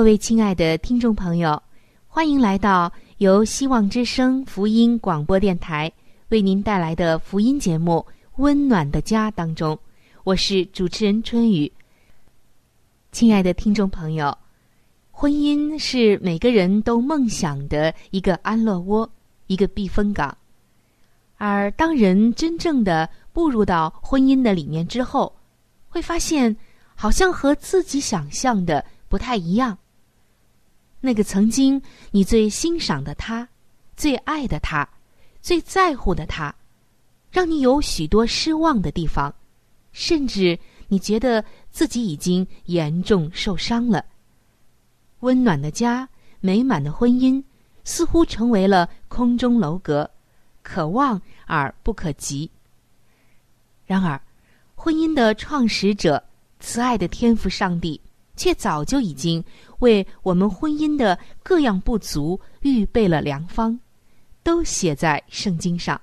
[0.00, 1.62] 各位亲爱的听众朋友，
[2.08, 5.92] 欢迎来到由希望之声福音广播电台
[6.30, 8.02] 为您带来的福音节目
[8.36, 9.78] 《温暖的家》当中，
[10.24, 11.70] 我是主持人春雨。
[13.12, 14.34] 亲爱的听众朋友，
[15.10, 19.06] 婚姻是每个人都梦想的一个安乐窝，
[19.48, 20.34] 一个避风港。
[21.36, 25.30] 而当人真正的步入到婚姻的里面之后，
[25.90, 26.56] 会发现
[26.94, 28.82] 好像和自己想象的。
[29.10, 29.76] 不太一样。
[31.00, 31.80] 那个曾经
[32.10, 33.48] 你最欣赏的他，
[33.96, 34.86] 最爱的他，
[35.40, 36.54] 最在乎的他，
[37.30, 39.34] 让你有许多失望的地方，
[39.92, 44.04] 甚至你觉得自己已经严重受伤了。
[45.20, 46.08] 温暖的家，
[46.40, 47.42] 美满的婚姻，
[47.84, 50.10] 似乎成为了空中楼阁，
[50.62, 52.50] 可望而不可及。
[53.86, 54.20] 然而，
[54.74, 56.22] 婚姻的创始者，
[56.58, 57.98] 慈爱的天赋上帝。
[58.36, 59.44] 却早就已经
[59.80, 63.78] 为我们婚姻的各样不足预备了良方，
[64.42, 66.00] 都写在圣经上。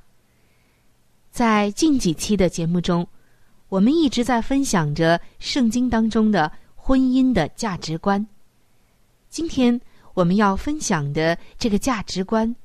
[1.32, 3.08] 在近几期的节目中，
[3.70, 8.26] 我们一直在分享着圣经当中的婚姻的价值观。
[9.30, 9.80] 今天
[10.14, 12.56] 我们要分享的这个价值观，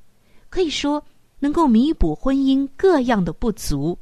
[0.49, 1.03] 可以说
[1.39, 3.97] 能够弥补婚姻各样的不足，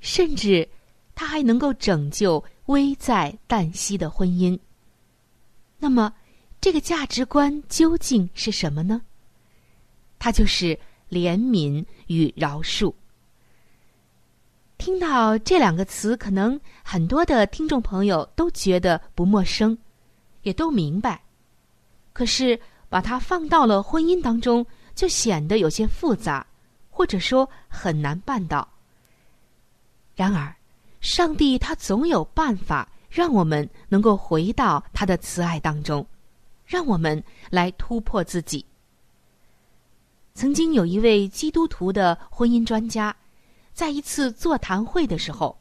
[0.00, 0.68] 甚至
[1.14, 2.42] 它还能够拯救。
[2.66, 4.56] 危在旦夕的婚姻。
[5.82, 6.14] 那么，
[6.60, 9.02] 这个价值观究竟是什么呢？
[10.20, 10.78] 它就是
[11.10, 12.94] 怜悯与饶恕。
[14.78, 19.76] 听到这两个词，可能很多的听众朋友都觉得不陌生，
[20.42, 21.20] 也都明白。
[22.12, 24.64] 可是，把它放到了婚姻当中，
[24.94, 26.46] 就显得有些复杂，
[26.90, 28.68] 或者说很难办到。
[30.14, 30.54] 然而，
[31.00, 36.04] 上帝他总有办法，让我们能够回到他的慈爱当中，
[36.64, 38.64] 让我们来突破自己。
[40.32, 43.14] 曾经有一位基督徒的婚姻专家，
[43.74, 45.54] 在一次座谈会的时候，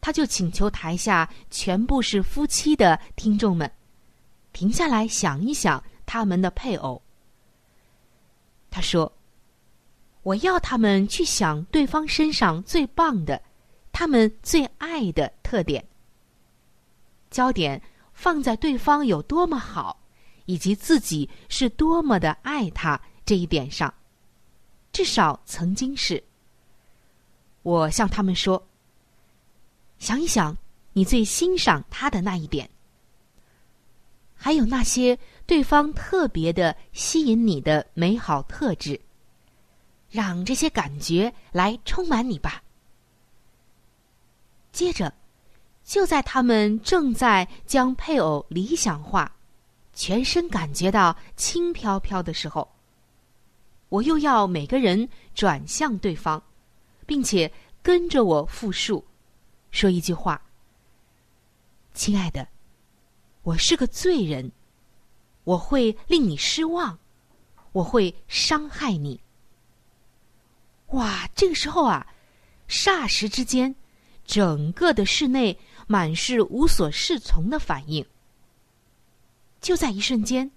[0.00, 3.70] 他就请求台下全部是夫妻的听众们，
[4.52, 7.00] 停下来想一想他们的配偶。
[8.72, 9.12] 他说
[10.24, 13.40] ：“我要他们去想对方身上最棒的。”
[13.92, 15.84] 他们最爱的特点，
[17.30, 17.80] 焦点
[18.12, 19.98] 放在对方有多么好，
[20.46, 23.92] 以及自己是多么的爱他这一点上。
[24.92, 26.22] 至少曾经是。
[27.62, 28.66] 我向他们说
[30.00, 30.56] ：“想一想，
[30.94, 32.68] 你最欣赏他的那一点，
[34.34, 35.16] 还有那些
[35.46, 38.98] 对方特别的吸引你的美好特质，
[40.08, 42.62] 让这些感觉来充满你吧。”
[44.72, 45.12] 接着，
[45.90, 49.34] 就在他们正在将配偶理想化、
[49.92, 52.70] 全身感觉到轻飘飘的时候，
[53.88, 56.40] 我又要每个人转向对方，
[57.06, 57.52] 并且
[57.82, 59.04] 跟着我复述，
[59.72, 60.40] 说一句话
[61.92, 62.46] ：“亲爱的，
[63.42, 64.52] 我是个罪人，
[65.42, 66.96] 我会令你失望，
[67.72, 69.20] 我会伤害你。”
[70.94, 72.06] 哇，这个时候啊，
[72.68, 73.74] 霎时之间。
[74.26, 75.58] 整个的室内
[75.90, 78.06] 满是无所适从的反应，
[79.60, 80.48] 就在一瞬间，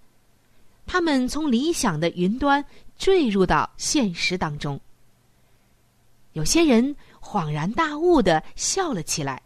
[0.86, 2.64] 他们从理想的云端
[3.00, 4.80] 坠入到现实当中。
[6.34, 9.42] 有些人恍然大悟的笑了起来，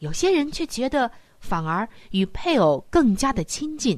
[0.00, 3.96] 有些人却觉得反而与配偶更加的亲近。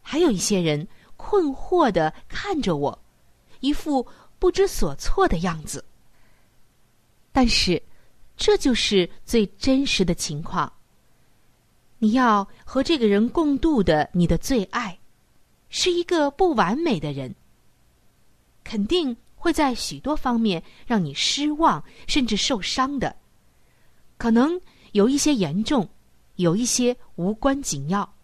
[0.00, 0.88] 还有一些人
[1.18, 2.98] 困惑的看着我，
[3.60, 4.06] 一副
[4.38, 5.84] 不知所措的样子。
[7.30, 7.82] 但是，
[8.36, 10.72] 这就是最真实的情况。
[11.98, 14.98] 你要和这个人共度的你的最爱，
[15.70, 17.34] 是一个不完美的人，
[18.62, 23.16] 肯定会在许多方面让你失望，甚至受伤的。
[24.18, 24.60] 可能
[24.92, 25.88] 有一些严重，
[26.36, 28.14] 有一些无关紧要。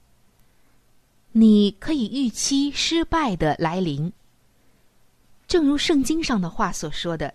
[1.32, 4.12] 你可以预期失败的来临。
[5.46, 7.34] 正如圣经上的话所说的：“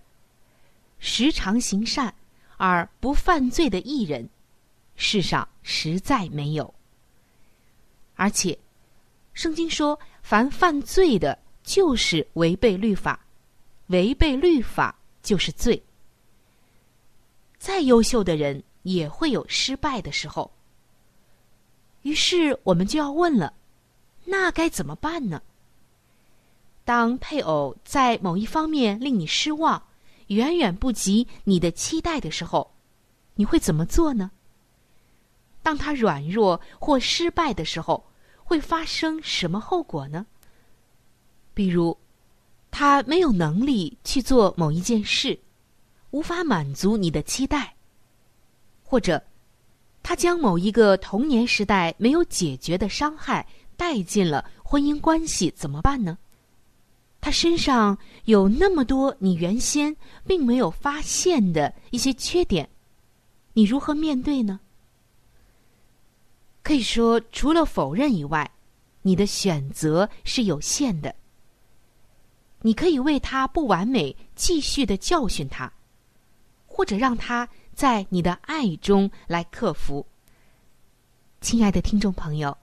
[1.00, 2.14] 时常行善
[2.58, 4.30] 而不犯罪的艺人。”
[4.98, 6.74] 世上实在没有，
[8.16, 8.58] 而且，
[9.34, 13.20] 圣经说，凡犯罪的，就是违背律法，
[13.88, 15.84] 违背律法就是罪。
[17.58, 20.50] 再优秀的人也会有失败的时候。
[22.04, 23.52] 于是我们就要问了，
[24.24, 25.42] 那该怎么办呢？
[26.86, 29.84] 当配偶在某一方面令你失望，
[30.28, 32.72] 远远不及你的期待的时候，
[33.36, 34.32] 你会怎么做呢？
[35.62, 38.06] 当他软弱或失败的时候，
[38.44, 40.26] 会发生什么后果呢？
[41.54, 41.98] 比如，
[42.70, 45.40] 他没有能力去做某一件事，
[46.12, 47.74] 无法满足你的期待；
[48.84, 49.24] 或者，
[50.04, 56.18] 他将某一个童年时代没有解决的伤害带进了婚姻关系，怎么办呢？
[57.26, 62.70] 他身上有那么多你原先并没有发现的一些缺点，
[63.54, 64.60] 你如何面对呢？
[66.62, 68.52] 可以说，除了否认以外，
[69.02, 71.16] 你的选择是有限的。
[72.62, 75.74] 你可以为他不完美继续的教训他，
[76.68, 80.06] 或者让他在你的爱中来克服。
[81.42, 82.56] 亲爱的听众朋友，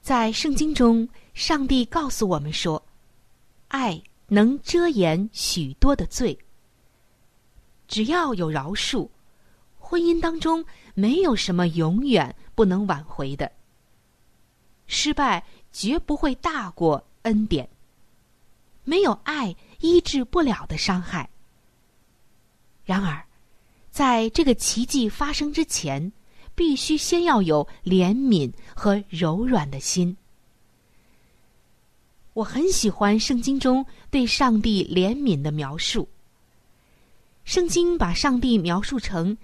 [0.00, 2.82] 在圣经中，上帝告诉我们说，
[3.74, 6.38] 爱能遮掩许多的罪。
[7.88, 9.08] 只要有饶恕，
[9.80, 12.32] 婚姻当中没有什么永远。
[12.54, 13.50] 不能挽回的
[14.86, 17.68] 失败，绝不会大过恩典。
[18.84, 21.28] 没有爱医治不了的伤害。
[22.84, 23.26] 然而，
[23.90, 26.12] 在这个奇迹发生之前，
[26.54, 30.16] 必须先要有怜悯和柔软的心。
[32.34, 36.08] 我很喜欢圣经中对上帝怜悯的描述。
[37.44, 39.36] 圣经把上帝描述成。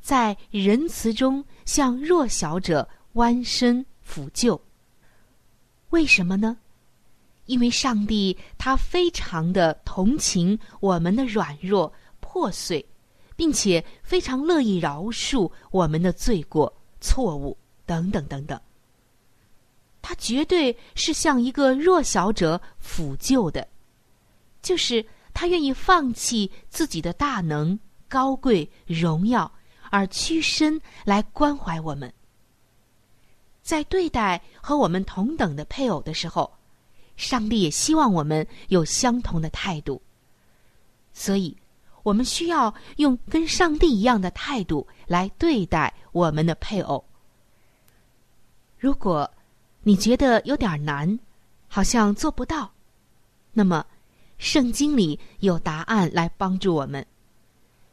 [0.00, 4.58] 在仁慈中向弱小者弯身抚救。
[5.90, 6.56] 为什么呢？
[7.46, 12.86] 因为上帝他非常的同情我们的软弱破碎，
[13.34, 18.58] 并且非常乐意饶恕我们的罪过错误等等等等。
[20.08, 23.68] 他绝对是向一个弱小者抚救的，
[24.62, 29.52] 就是他愿意放弃自己的大能、高贵、荣耀。
[29.90, 32.10] 而屈身来关怀我们，
[33.60, 36.50] 在对待和我们同等的配偶的时候，
[37.16, 40.00] 上帝也希望我们有相同的态度。
[41.12, 41.54] 所以，
[42.02, 47.04] 我们需要用跟上帝一样的态度来对待我们的配偶。
[48.78, 49.30] 如果
[49.82, 51.18] 你觉得有点难，
[51.66, 52.70] 好像做不到，
[53.52, 53.86] 那么
[54.36, 57.04] 圣经里有答案来帮助我们。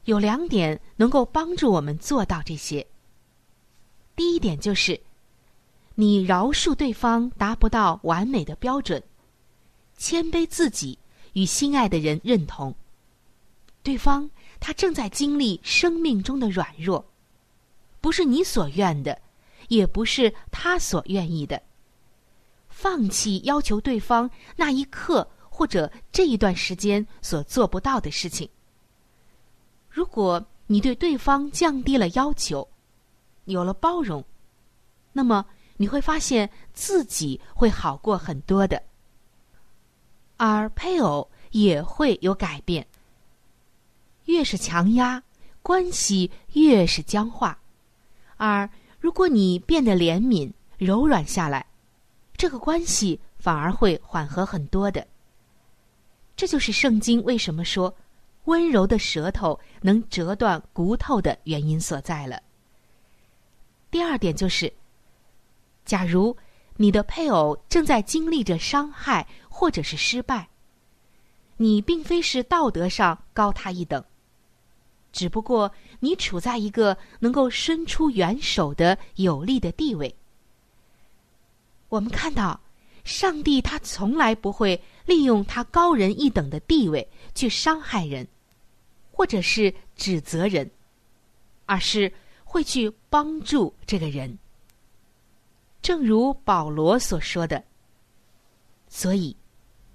[0.04, 2.86] 有两点能够帮助我们做到这些。
[4.16, 5.00] 第一点就是，
[5.96, 9.02] 你饶恕对方达不到完美的标准，
[9.98, 10.98] 谦卑自己
[11.34, 12.76] 与心爱的人认同。
[13.82, 17.04] 对方他正在经历生命中的软弱，
[18.00, 19.20] 不是你所愿的，
[19.70, 21.62] 也不是他所愿意的。
[22.86, 28.48] 放弃要求对方那一刻或者这一段时间所做不到的事情。
[29.90, 32.70] 如果你对对方降低了要求，
[33.46, 34.24] 有了包容，
[35.14, 35.44] 那么
[35.78, 38.84] 你会发现自己会好过很多的，
[40.38, 42.86] 而配偶也会有改变。
[44.26, 45.24] 越是强压，
[45.64, 47.58] 关系越是僵化；
[48.38, 51.66] 而如果你变得怜悯、柔软下来，
[52.46, 55.08] 这个关系反而会缓和很多的。
[56.36, 57.92] 这就是圣经为什么说。
[58.44, 62.40] 温柔的舌头能折断骨头的原因所在了。
[63.90, 64.72] 第二点就是，
[65.86, 66.38] 假如
[66.76, 70.48] 你的配偶正在经历着伤害或者是失败，
[71.58, 74.06] 你并非是道德上高他一等，
[75.12, 80.16] 只不过你处在一个能够伸出援手的有利的地位。
[81.96, 82.60] 我们看到，
[83.06, 88.28] 上帝他从来不会利用他高人一等的地位去伤害人，
[89.12, 90.70] 或者是指责人，
[91.66, 92.12] 而是
[92.44, 94.38] 会去帮助这个人。
[95.82, 97.64] 正如保罗所说的，
[98.90, 99.38] 所以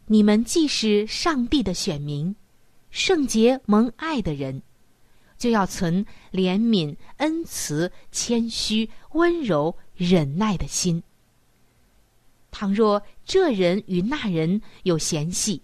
[0.07, 2.35] 你们既是上帝的选民，
[2.91, 4.63] 圣洁蒙爱的人，
[5.37, 11.03] 就要存怜悯、恩慈、谦虚、温柔、忍耐的心。
[12.51, 15.63] 倘若这人与那人有嫌隙，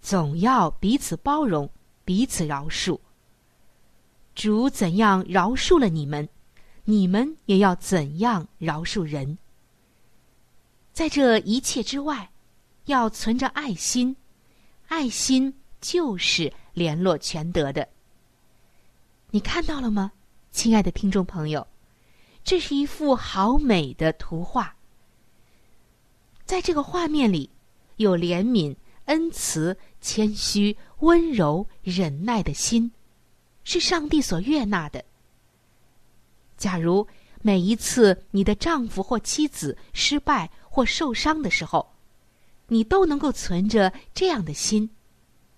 [0.00, 1.70] 总要彼此包容，
[2.04, 2.98] 彼此饶恕。
[4.34, 6.28] 主怎样饶恕了你们，
[6.84, 9.38] 你们也要怎样饶恕人。
[10.92, 12.30] 在这一切之外，
[12.86, 14.16] 要存着爱心，
[14.88, 17.88] 爱心就是联络全德的。
[19.30, 20.12] 你看到了吗，
[20.50, 21.66] 亲爱的听众朋友？
[22.42, 24.74] 这是一幅好美的图画。
[26.50, 27.48] 在这个画面里，
[27.98, 32.90] 有怜悯、恩慈、谦虚、温柔、忍耐的心，
[33.62, 35.04] 是上帝所悦纳的。
[36.56, 37.06] 假如
[37.40, 41.88] 每一次你的丈夫或妻子失败或受伤的时候，
[42.66, 44.90] 你都能够存着这样的心，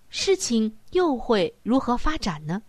[0.09, 2.61] 事情又会如何发展呢？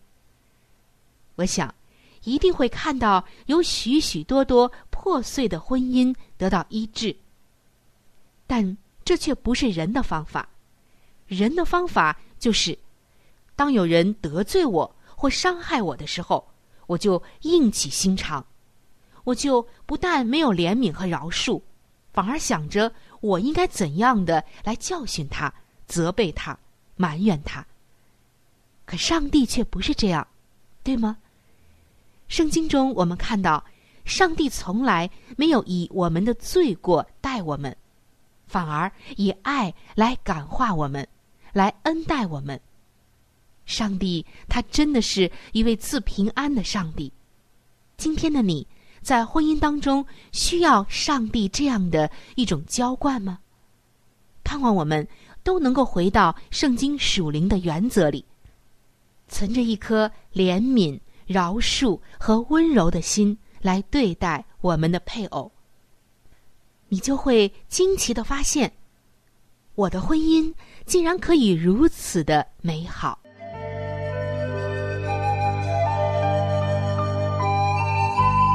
[1.35, 1.75] 我想，
[2.23, 7.14] 一定会看到有许许多多破碎的婚姻得到医治。
[8.47, 10.49] 但这却不是人的方法，
[11.27, 12.79] 人的方法就是，
[13.57, 16.47] 当有人得罪我或伤害我的时候，
[16.87, 18.45] 我就硬起心肠，
[19.25, 21.61] 我就不但没有怜悯和饶恕，
[22.13, 25.53] 反而想着我应该怎样的来教训他、
[25.87, 26.59] 责备他、
[26.97, 27.67] 埋怨他。
[28.85, 30.27] 可上帝却不是这样，
[30.83, 31.17] 对吗？
[32.29, 33.65] 圣经中我们看到，
[34.05, 37.75] 上帝从来没有以我们的罪过待我们。
[38.47, 41.07] 反而以爱来感化我们，
[41.53, 42.61] 来恩待我们。
[43.67, 47.13] 上帝他真的是一位赐平安的上帝。
[47.97, 48.67] 今天的你
[49.01, 53.39] 在婚姻当中需要上帝这样的一种浇灌吗？
[54.43, 55.07] 盼望我们
[55.43, 58.25] 都能够回到圣经属灵的原则里，
[59.29, 65.51] 存着一颗怜悯、饶恕和温柔的心来对待我们的配偶。
[66.95, 68.71] 你就会惊奇的发现，
[69.75, 70.55] 我的婚姻
[70.87, 73.19] 竟然可以如此的美好。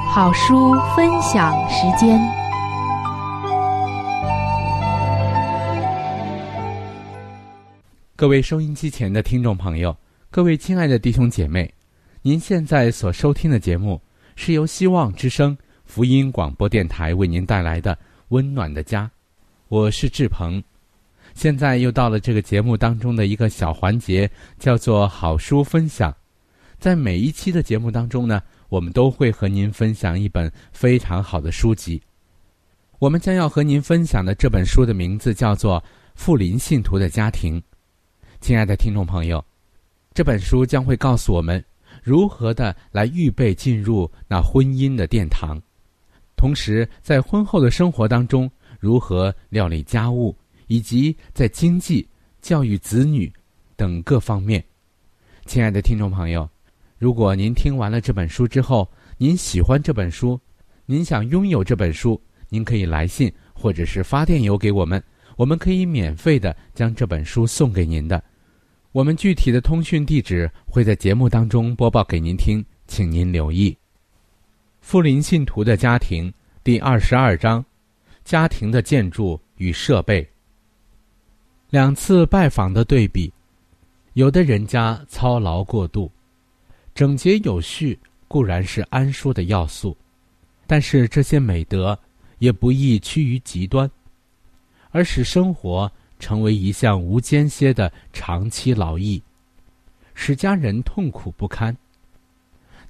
[0.09, 2.17] 好书分享时间，
[8.15, 9.93] 各位收音机前的听众朋友，
[10.31, 11.73] 各位亲爱的弟兄姐妹，
[12.21, 14.01] 您现在所收听的节目
[14.37, 17.99] 是由希望之声福音广播电台为您带来的。
[18.29, 19.09] 温暖的家，
[19.69, 20.63] 我是志鹏。
[21.33, 26.15] 现在又到了这个节目当中的一个小环节，叫做好书分享。
[26.77, 31.99] 在每一期的节目当中呢，我们都会和您分享一本非常好的书籍。
[32.99, 35.81] 我们将要和您分享的这本书的名字叫做
[36.13, 37.59] 《富林信徒的家庭》。
[38.39, 39.43] 亲爱的听众朋友，
[40.13, 41.63] 这本书将会告诉我们
[42.03, 45.59] 如何的来预备进入那婚姻的殿堂。
[46.39, 50.33] 同时，在婚后的生活当中，如何料理家务，
[50.67, 52.07] 以及在经济、
[52.41, 53.29] 教育子女
[53.75, 54.63] 等各方面，
[55.45, 56.49] 亲爱的听众朋友，
[56.97, 60.39] 如果您听完了这本书之后，您喜欢这本书，
[60.85, 62.17] 您想拥有这本书，
[62.47, 65.03] 您可以来信或者是发电邮给我们，
[65.35, 68.23] 我们可以免费的将这本书送给您的。
[68.93, 73.77] 我们具体的通讯地址会在节目当中播报给您听，请您留意。
[74.89, 77.63] 富林信徒的家庭第二十二章：
[78.23, 80.27] 家庭的建筑与设备。
[81.69, 83.31] 两次拜访的对比，
[84.13, 86.11] 有的人家操劳过度，
[86.95, 89.95] 整洁有序固然是安舒的要素，
[90.65, 91.95] 但是这些美德
[92.39, 93.87] 也不易趋于极端，
[94.89, 99.21] 而使生活成为一项无间歇的长期劳役，
[100.15, 101.77] 使家人痛苦不堪。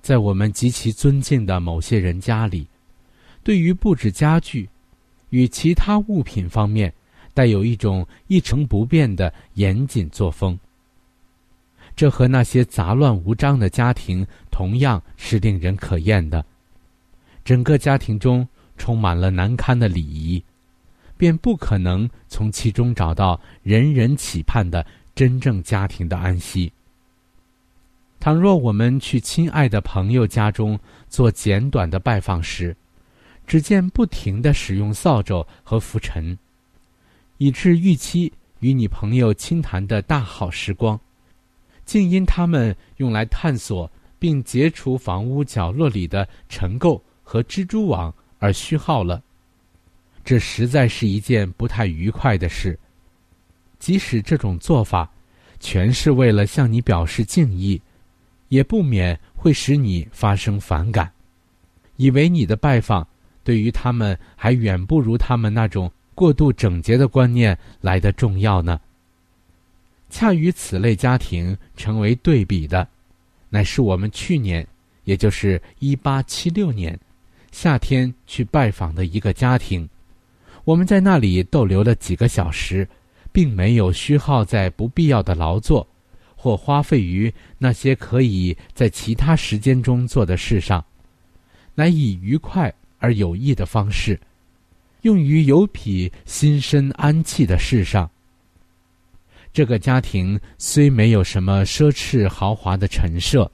[0.01, 2.67] 在我们极其尊敬的某些人家里，
[3.43, 4.69] 对于布置家具
[5.29, 6.93] 与其他物品方面，
[7.33, 10.57] 带有一种一成不变的严谨作风。
[11.95, 16.45] 这和那些杂乱无章的家庭同样是令人可厌的。
[17.43, 20.41] 整个家庭中充满了难堪的礼仪，
[21.17, 26.71] 便不可能从其中找到人人期盼的真正家庭的安息。
[28.19, 32.75] 倘若我们去亲爱的朋友家中做简短的拜访时，
[33.47, 36.37] 只见不停的使用扫帚和拂尘，
[37.37, 40.99] 以致预期与你朋友倾谈的大好时光，
[41.85, 49.23] 竟因他们用来探索并解除房屋角落里的尘垢和蜘蛛网而虚耗了。
[50.25, 52.77] 这实在是一件不太愉快的事。
[53.79, 55.09] 即使这种做法，
[55.61, 57.81] 全是为了向你表示敬意。
[58.49, 61.09] 也不免会使你发生反感，
[61.95, 63.07] 以为你的拜访
[63.43, 68.79] 对于他们还远不如他们那种过度整洁的观念来的重要呢。
[70.09, 72.87] 恰与此类家庭成为对比的，
[73.49, 74.67] 乃是我们去年，
[75.03, 76.99] 也就是一八七六年
[77.51, 79.87] 夏天去拜访的一个家庭。
[80.65, 82.87] 我们在那里逗留了几个小时，
[83.31, 85.87] 并没有虚耗在不必要的劳作。
[86.41, 90.81] 或花费于那些可以在其他时间中做的事上，
[91.75, 94.17] 乃以愉快而有益的方式，
[95.01, 98.09] 用于有匹心身安气的事上。
[99.51, 103.51] 这个家庭虽没有什么奢侈豪华的陈设，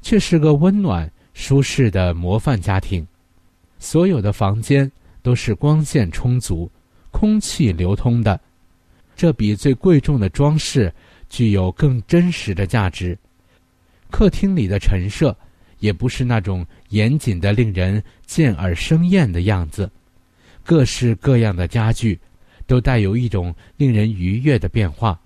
[0.00, 3.06] 却是个温暖舒适的模范家庭。
[3.78, 6.70] 所有的房间都是光线充足、
[7.10, 8.40] 空气流通的，
[9.14, 10.90] 这比最贵重的装饰。
[11.28, 13.18] 具有更真实的价值。
[14.10, 15.36] 客厅里的陈设
[15.80, 19.90] 也不是那种严谨的、令人见耳生厌的样子，
[20.64, 22.18] 各式各样的家具
[22.66, 25.20] 都带有一种令人愉悦的变化。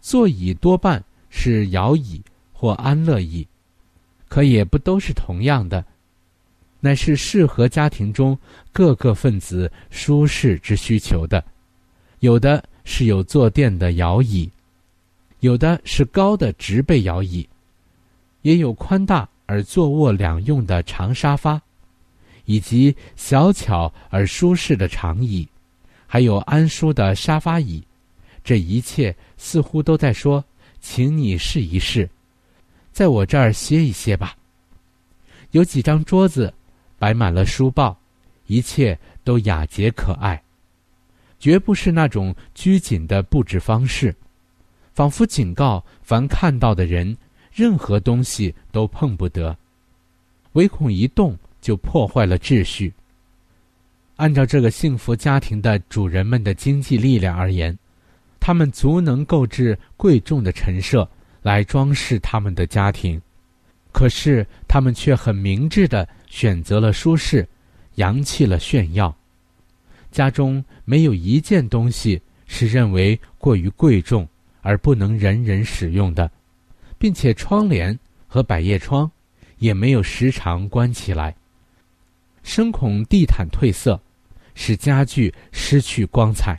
[0.00, 2.22] 座椅多半是摇椅
[2.52, 3.46] 或安乐椅，
[4.28, 5.84] 可也不都是同样的，
[6.80, 8.38] 乃是适合家庭中
[8.72, 11.44] 各个分子舒适之需求的，
[12.20, 12.64] 有的。
[12.88, 14.48] 是有坐垫的摇椅，
[15.40, 17.46] 有的是高的直背摇椅，
[18.42, 21.60] 也有宽大而坐卧两用的长沙发，
[22.44, 25.46] 以及小巧而舒适的长椅，
[26.06, 27.82] 还有安舒的沙发椅。
[28.44, 30.42] 这一切似乎都在说
[30.80, 32.08] ：“请你试一试，
[32.92, 34.36] 在我这儿歇一歇吧。”
[35.50, 36.54] 有几张桌子，
[37.00, 37.98] 摆满了书报，
[38.46, 40.40] 一切都雅洁可爱。
[41.38, 44.14] 绝不是那种拘谨的布置方式，
[44.94, 47.16] 仿佛警告凡看到的人，
[47.52, 49.56] 任何东西都碰不得，
[50.52, 52.92] 唯恐一动就破坏了秩序。
[54.16, 57.78] 按照这个幸福家庭的主人们的经济力量而言，
[58.40, 61.06] 他们足能购置贵重的陈设
[61.42, 63.20] 来装饰他们的家庭，
[63.92, 67.46] 可是他们却很明智的选择了舒适，
[67.96, 69.14] 扬弃了炫耀。
[70.10, 74.26] 家中没有一件东西是认为过于贵重
[74.62, 76.30] 而不能人人使用的，
[76.98, 79.10] 并且窗帘和百叶窗
[79.58, 81.36] 也没有时常关起来，
[82.42, 84.00] 深恐地毯褪色，
[84.54, 86.58] 使家具失去光彩。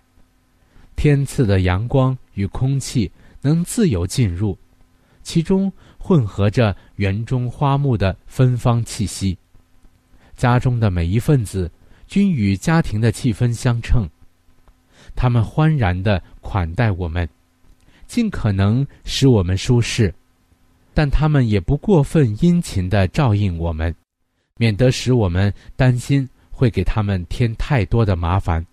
[0.96, 4.58] 天赐的阳光与空气能自由进入，
[5.24, 9.38] 其中混合着园中花木的芬芳气息。
[10.36, 11.72] 家中的每一份子。
[12.08, 14.08] 均与家庭的气氛相称。
[15.16, 17.28] 他们欢然的款待我们，
[18.08, 20.14] 尽可能使我们舒适，
[20.94, 23.94] 但他们也不过分殷勤的照应我们，
[24.58, 28.66] 免得使我们担心会给他们添太多的麻烦。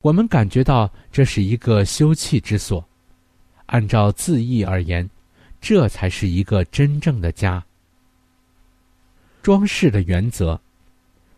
[0.00, 2.82] 我们感觉到这是一个休憩之所，
[3.66, 5.08] 按照字义而言，
[5.60, 7.62] 这才是一个真正的家。
[9.42, 10.58] 装饰的原则。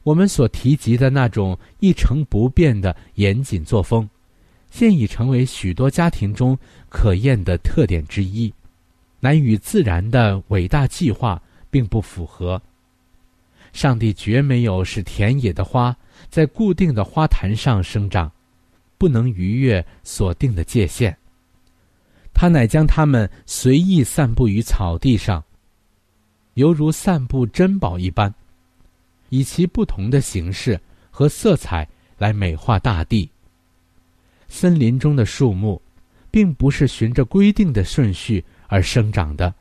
[0.02, 4.08] 我们所提及的那种一成不变的严谨作风，
[4.70, 6.58] 现已成为许多家庭中
[6.88, 8.52] 可厌的特点之一，
[9.20, 12.60] 乃与自然的伟大计划并不符合。
[13.72, 15.94] 上帝绝没有使田野的花
[16.28, 18.32] 在固定的花坛上生长，
[18.98, 21.16] 不能逾越所定的界限。
[22.32, 25.44] 他乃将它们随意散布于草地上，
[26.54, 28.34] 犹如散布珍宝一般。
[29.30, 30.78] 以其不同的形式
[31.10, 31.88] 和色彩
[32.18, 33.28] 来美化大地。
[34.48, 35.80] 森林中的树木，
[36.30, 39.52] 并不是循着规定的顺序而生长的。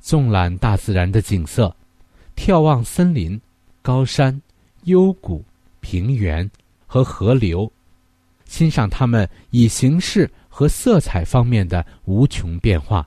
[0.00, 1.74] 纵览大自然的景色，
[2.36, 3.40] 眺望森林、
[3.82, 4.40] 高山、
[4.84, 5.44] 幽谷、
[5.80, 6.48] 平原
[6.86, 7.70] 和河流，
[8.46, 13.06] 欣赏它们以形式和色彩方面的无穷变化，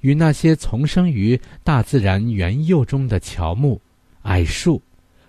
[0.00, 3.80] 与那些丛生于大自然原釉中的乔木、
[4.22, 4.80] 矮树。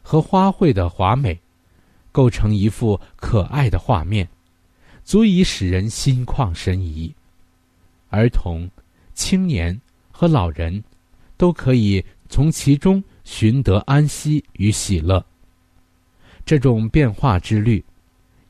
[0.01, 1.39] 和花卉的华美，
[2.11, 4.27] 构成一幅可爱的画面，
[5.03, 7.13] 足以使人心旷神怡。
[8.09, 8.69] 儿童、
[9.13, 9.79] 青年
[10.11, 10.83] 和老人，
[11.37, 15.25] 都可以从其中寻得安息与喜乐。
[16.45, 17.83] 这种变化之律，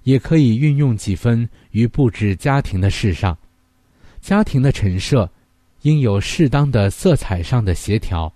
[0.04, 3.38] 也可以运用几分于布置家庭的事上。
[4.20, 5.30] 家庭的陈设，
[5.82, 8.34] 应有适当的色彩上的协调，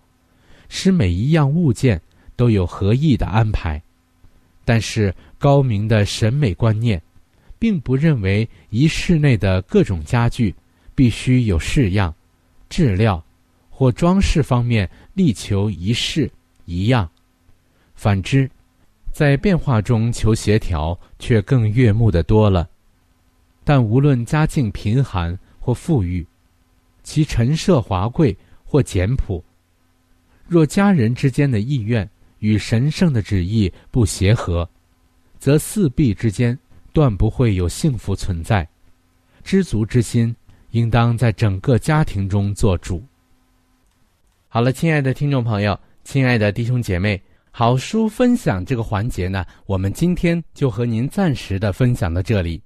[0.67, 1.99] 使每一样物件
[2.36, 3.82] 都有合意的安排。
[4.63, 7.02] 但是高明的审美观念，
[7.60, 10.54] 并不认为一室内的各种家具
[10.95, 12.13] 必须有式样、
[12.69, 13.24] 质料
[13.69, 16.32] 或装饰方面力求一式
[16.65, 17.10] 一样。
[17.93, 18.50] 反之，
[19.12, 22.67] 在变化中求协调，却更悦目的多了。
[23.63, 26.26] 但无论家境贫寒或富裕，
[27.04, 29.43] 其陈设华贵或简朴，
[30.48, 34.69] 若家人之间的意愿与神圣的旨意不协和，
[35.39, 36.58] 则四壁之间
[36.93, 38.67] 断不会有幸福存在。
[39.43, 40.36] 知足之心，
[40.71, 43.04] 应当在整个家庭中做主。
[44.48, 47.21] 好了，亲爱的听众朋友，亲爱的弟兄姐妹，
[47.52, 52.62] 好书分享这个环节呢，我们今天就和您暂时的分享到这里。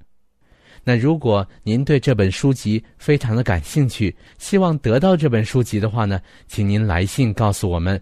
[0.84, 8.01] 那如果您对这本书籍非常的感兴趣，希望得到这本书籍的话呢，请您来信告诉我们，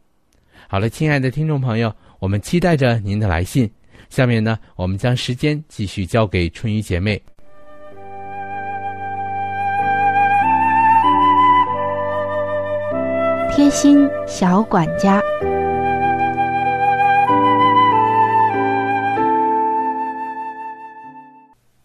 [0.71, 3.69] 好了，亲爱的听众朋友，我们期待着您的来信。
[4.07, 7.21] 下面呢，我们将时间继续交给春雨姐妹。
[13.53, 15.21] 贴心小管家，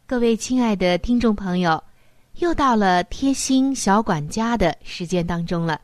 [0.06, 1.82] 各位亲爱的听众朋友。
[2.38, 5.80] 又到了贴心小管家的时间当中了，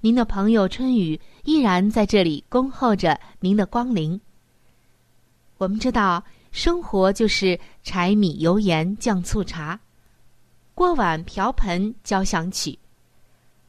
[0.00, 4.20] 您的朋友春雨依然在这里恭候着您的光临。
[5.56, 9.80] 我们知道，生活就是柴米油盐酱醋茶，
[10.72, 12.78] 锅碗瓢盆交响曲，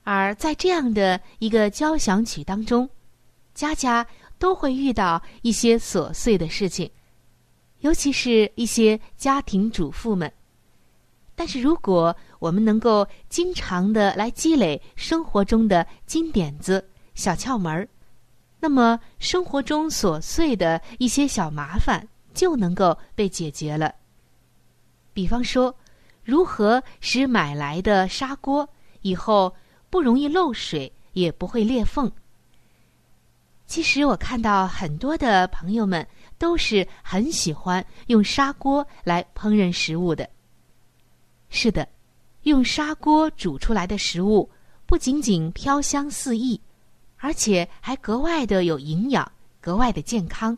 [0.04, 2.88] 而在这样的一个交响曲当中，
[3.56, 4.06] 家家
[4.38, 6.88] 都会遇到一些琐碎的事情，
[7.80, 10.32] 尤其是一些家庭主妇们。
[11.34, 17.88] 但是，如果我们能够经常的来积累生活中的金点子、小窍门儿，
[18.60, 23.94] 那么生活中琐碎的一些小麻烦就能够被解决了。
[25.14, 25.76] 比方说，
[26.24, 28.68] 如何使买来的砂锅
[29.02, 29.54] 以后
[29.90, 32.10] 不容易漏水，也不会裂缝。
[33.66, 40.28] 其实，我看到很多的朋友们都是很喜欢用砂锅来烹饪食物的。
[41.50, 41.88] 是的，
[42.44, 44.50] 用砂锅煮出来的食物
[44.86, 46.60] 不仅仅飘香四溢，
[47.18, 50.58] 而且还格外的有营养，格外的健康。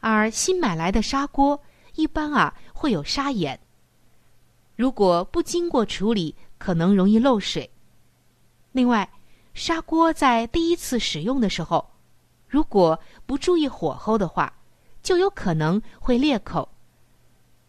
[0.00, 1.60] 而新买来的砂锅
[1.94, 3.58] 一般啊会有砂眼，
[4.76, 7.68] 如果不经过处理，可能容易漏水。
[8.72, 9.10] 另外，
[9.54, 11.90] 砂锅在第一次使用的时候，
[12.46, 14.52] 如果不注意火候的话，
[15.02, 16.68] 就有可能会裂口。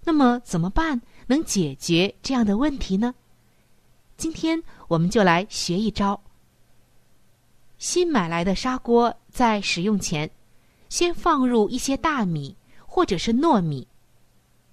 [0.03, 1.01] 那么怎么办？
[1.31, 3.15] 能解决这样的问题呢？
[4.17, 6.21] 今天我们就来学一招。
[7.77, 10.29] 新买来的砂锅在使用前，
[10.89, 12.53] 先放入一些大米
[12.85, 13.87] 或者是糯米，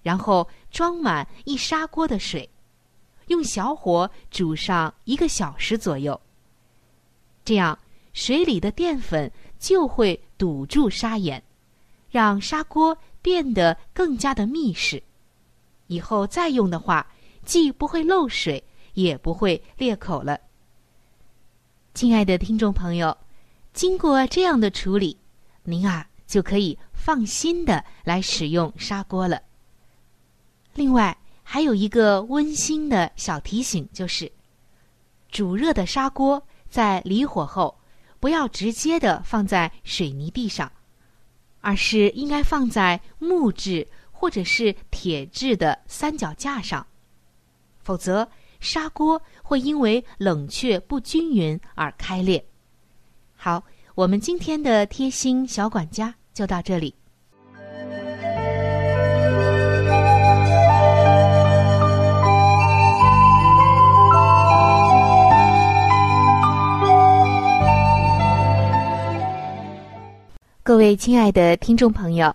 [0.03, 2.51] 然后装满一砂锅的水，
[3.29, 6.21] 用小火煮上一个小时左右。
[7.44, 7.79] 这样，
[8.14, 11.40] 水里的淀粉就会堵住砂眼，
[12.11, 15.01] 让砂锅变得更加的密实。
[15.88, 17.07] 以后再用的话，
[17.44, 18.62] 既不会漏水，
[18.94, 20.38] 也不会裂口了。
[21.94, 23.16] 亲爱的听众朋友，
[23.72, 25.18] 经过这样的处理，
[25.64, 29.42] 您啊就可以放心的来使用砂锅了。
[30.74, 34.31] 另外，还有一个温馨的小提醒，就是
[35.31, 37.77] 煮热的砂锅在离火后，
[38.20, 40.70] 不要直接的放在水泥地上，
[41.61, 43.88] 而是应该放在木质。
[44.21, 46.85] 或者是铁质的三脚架上。
[47.79, 48.29] 否则
[48.59, 52.45] 砂锅会因为冷却不均匀而开裂。
[53.37, 53.63] 好
[53.95, 56.93] 我们今天的贴心小管家就到这里。
[70.65, 72.35] 各位亲爱的听众朋友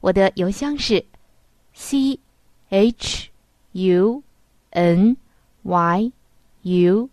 [0.00, 1.04] 我的邮箱是
[1.74, 2.18] c
[2.70, 3.28] h
[3.72, 4.22] u
[4.70, 5.16] n
[5.62, 6.12] y
[6.62, 7.10] u，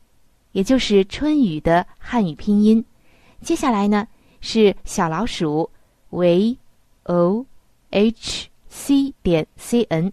[0.53, 2.83] 也就是春雨的汉语拼音。
[3.41, 4.07] 接下来呢
[4.39, 5.69] 是小老鼠
[6.11, 6.57] v
[7.03, 7.45] o
[7.89, 10.11] h c 点 c n。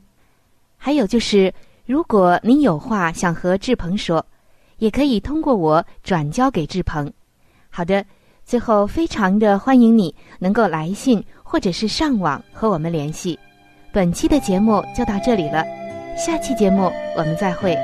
[0.77, 1.55] 还有就是，
[1.87, 4.27] 如果您有话想和志鹏说，
[4.79, 7.11] 也可以通过我转交给志鹏。
[7.71, 8.05] 好的，
[8.45, 11.25] 最后非常的欢迎你能够来信。
[11.55, 13.39] 或者是上网和我们联系。
[13.93, 15.65] 本期的节目就到这里了，
[16.19, 17.79] 下期节目我们再会。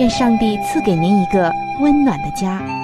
[0.00, 1.48] 愿上帝赐给您一个
[1.80, 2.83] 温暖的家。